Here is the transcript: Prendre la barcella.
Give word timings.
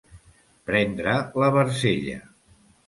Prendre 0.71 1.15
la 1.45 1.53
barcella. 1.59 2.21